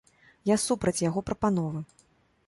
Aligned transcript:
Я 0.49 0.55
супраць 0.61 1.01
яго 1.09 1.23
прапановы. 1.27 1.79